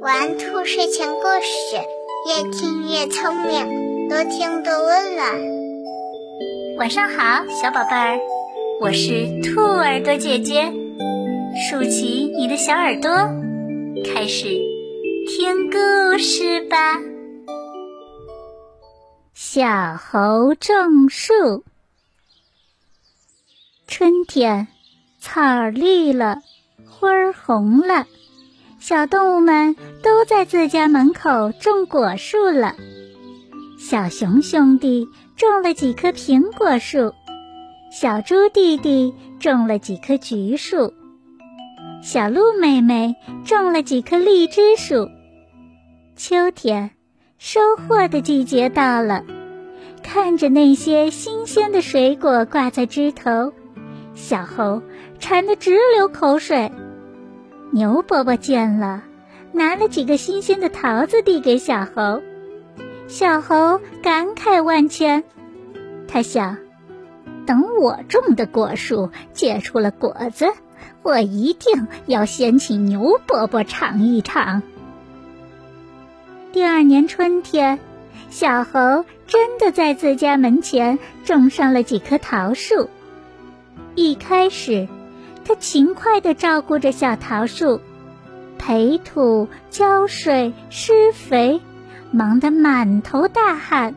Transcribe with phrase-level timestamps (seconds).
[0.00, 1.76] 玩兔睡前故事，
[2.26, 6.78] 越听越聪明，多听多温暖。
[6.78, 8.18] 晚上好，小宝贝儿，
[8.80, 10.72] 我是兔耳朵姐姐，
[11.68, 13.10] 竖起你的小耳朵，
[14.04, 14.46] 开始
[15.26, 17.00] 听故事吧。
[19.34, 21.64] 小猴种树，
[23.86, 24.68] 春天，
[25.20, 26.38] 草绿了，
[26.88, 28.06] 花儿红了。
[28.88, 32.74] 小动物们都在自家门口种果树了。
[33.78, 35.06] 小熊兄弟
[35.36, 37.12] 种了几棵苹果树，
[37.92, 40.94] 小猪弟弟种了几棵橘树，
[42.02, 43.14] 小鹿妹妹
[43.44, 45.06] 种了几棵荔枝树。
[46.16, 46.92] 秋天，
[47.36, 49.22] 收获的季节到了，
[50.02, 53.52] 看着那些新鲜的水果挂在枝头，
[54.14, 54.80] 小猴
[55.18, 56.72] 馋得直流口水。
[57.70, 59.04] 牛伯伯见了，
[59.52, 62.22] 拿了几个新鲜的桃子递给小猴。
[63.06, 65.22] 小猴感慨万千，
[66.08, 66.56] 他想：
[67.46, 70.46] 等我种的果树结出了果子，
[71.02, 74.62] 我一定要先请牛伯伯尝一尝。
[76.52, 77.78] 第二年春天，
[78.30, 82.88] 小猴真的在自家门前种上了几棵桃树。
[83.94, 84.88] 一开始。
[85.48, 87.80] 他勤快地照顾着小桃树，
[88.58, 91.62] 培土、浇水、施肥，
[92.10, 93.94] 忙得满头大汗。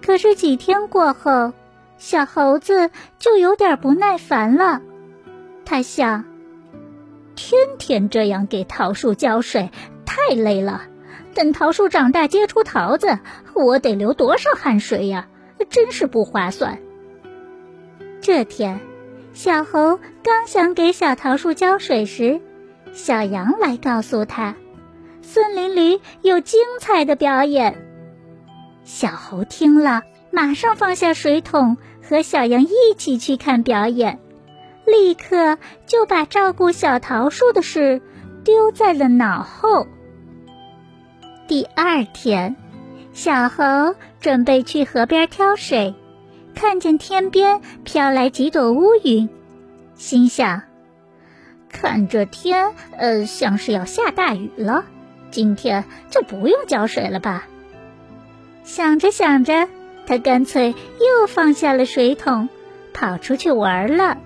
[0.00, 1.52] 可是几天过后，
[1.98, 4.82] 小猴子就有点不耐烦了。
[5.64, 6.24] 他想：
[7.34, 9.72] 天天这样给桃树浇水，
[10.04, 10.82] 太累了。
[11.34, 13.18] 等桃树长大结出桃子，
[13.52, 15.26] 我得流多少汗水呀！
[15.70, 16.78] 真是不划算。
[18.20, 18.78] 这天。
[19.36, 22.40] 小猴刚想给小桃树浇水时，
[22.94, 24.54] 小羊来告诉他，
[25.20, 27.76] 森林里有精彩的表演。
[28.82, 30.00] 小猴听了，
[30.30, 34.20] 马上放下水桶，和小羊一起去看表演，
[34.86, 38.00] 立刻就把照顾小桃树的事
[38.42, 39.86] 丢在了脑后。
[41.46, 42.56] 第二天，
[43.12, 45.94] 小猴准备去河边挑水。
[46.54, 49.28] 看见天边飘来几朵乌云，
[49.96, 50.62] 心想：
[51.70, 54.84] 看这天，呃，像是要下大雨了。
[55.30, 57.46] 今天就不用浇水了吧？
[58.62, 59.68] 想着想着，
[60.06, 62.48] 他干脆又放下了水桶，
[62.92, 64.18] 跑出去玩了。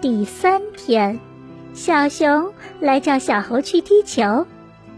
[0.00, 1.18] 第三天，
[1.74, 4.46] 小熊来叫小猴去踢球，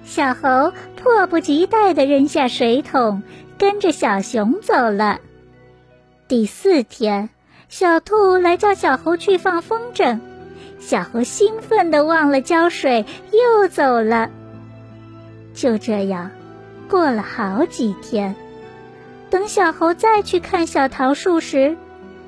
[0.04, 3.22] 小猴迫不及待地扔下水桶，
[3.58, 5.20] 跟着小熊走了。
[6.28, 7.30] 第四天，
[7.70, 10.18] 小兔来叫小猴去放风筝，
[10.80, 14.28] 小猴兴奋的忘了浇水，又走了。
[15.54, 16.32] 就这样，
[16.88, 18.34] 过了好几天。
[19.30, 21.76] 等小猴再去看小桃树时，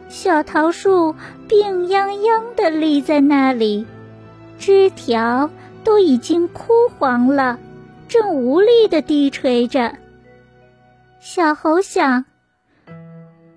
[0.08, 1.16] 小桃树
[1.48, 3.84] 病殃殃的立在那里，
[4.60, 5.50] 枝条
[5.82, 7.58] 都已经枯黄了，
[8.06, 9.96] 正无力的低垂着。
[11.18, 12.26] 小猴想。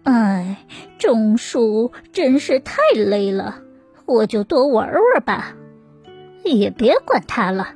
[0.06, 0.58] 哎，
[1.00, 3.62] 种树真是太累了，
[4.06, 5.56] 我就多玩玩吧，
[6.44, 7.74] 也别管它了。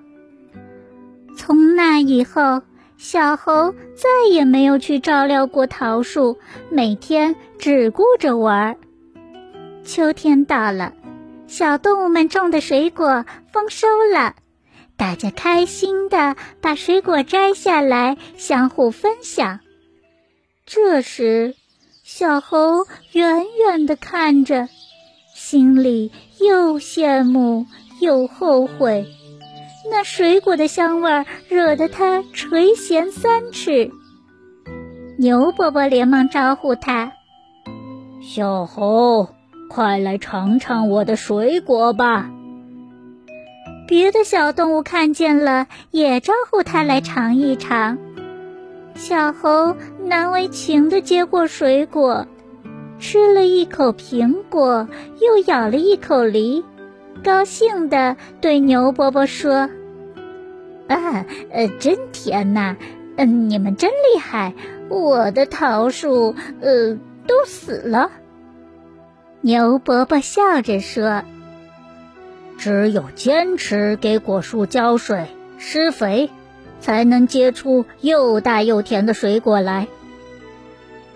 [1.35, 2.61] 从那以后，
[2.97, 6.37] 小猴再也没有去照料过桃树，
[6.69, 8.77] 每天只顾着玩。
[9.83, 10.93] 秋天到了，
[11.47, 14.35] 小动物们种的水果丰收了，
[14.97, 19.61] 大家开心的把水果摘下来，相互分享。
[20.67, 21.55] 这时。
[22.11, 24.67] 小猴远远的看着，
[25.35, 26.11] 心里
[26.41, 27.67] 又羡慕
[28.01, 29.05] 又后悔。
[29.91, 33.91] 那水果的香味惹得他垂涎三尺。
[35.19, 37.13] 牛伯伯连忙招呼他
[38.25, 39.29] ：“小猴，
[39.69, 42.31] 快来尝尝我的水果吧！”
[43.87, 47.99] 别的小动物看见了，也招呼他来尝一尝。
[48.99, 52.27] 小猴难为情的接过水果，
[52.99, 54.89] 吃了一口苹果，
[55.21, 56.65] 又咬了一口梨，
[57.23, 59.69] 高兴地对牛伯伯说
[60.89, 62.75] ：“啊，呃，真甜呐！
[63.15, 64.53] 嗯，你们真厉害！
[64.89, 68.11] 我的桃树，呃，都死了。”
[69.39, 71.23] 牛伯伯笑着说
[72.59, 75.25] ：“只有坚持给果树浇水、
[75.57, 76.29] 施肥。”
[76.79, 79.87] 才能结出又大又甜的水果来。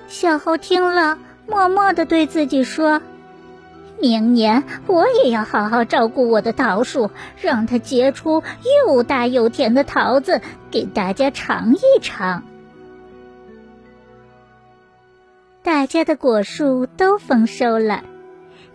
[0.07, 1.18] 小猴听了，
[1.48, 3.01] 默默地对自己说
[4.00, 7.10] ：“明年我也要好好照顾我的桃树，
[7.42, 8.44] 让它结出
[8.88, 12.44] 又大又甜的桃子，给大家尝一尝。
[15.63, 18.04] 大家的果树都丰收了，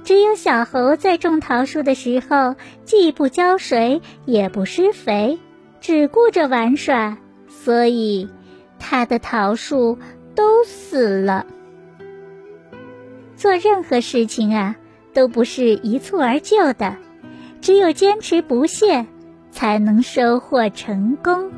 [0.05, 5.39] 只有小猴在种桃树的时候，既不浇水，也不施肥，
[5.81, 8.29] 只顾着玩耍，所以
[8.79, 9.99] 他的桃树
[10.35, 11.47] 都死了。
[13.37, 14.77] 做任何事情啊。
[15.15, 16.97] 都不是一蹴而就的，
[17.61, 19.05] 只有坚持不懈，
[19.51, 21.51] 才能收获成功。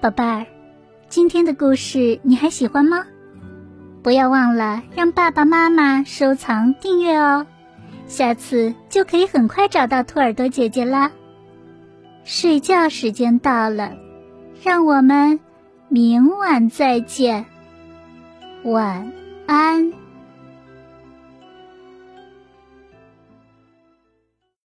[0.00, 0.46] 宝贝儿，
[1.08, 3.04] 今天的故事你还喜欢吗？
[4.02, 7.46] 不要忘了让爸爸妈妈收藏订阅哦，
[8.06, 11.10] 下次就可以很快找到兔耳朵姐姐啦。
[12.24, 13.92] 睡觉时间到了，
[14.62, 15.40] 让我们。
[15.90, 17.46] 明晚再见，
[18.62, 19.10] 晚
[19.46, 19.97] 安。